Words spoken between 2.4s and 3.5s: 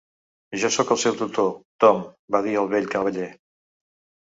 dir el vell cavaller.